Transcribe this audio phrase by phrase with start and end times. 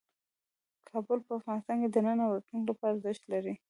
[0.89, 3.53] کابل په افغانستان کې د نن او راتلونکي لپاره ارزښت لري.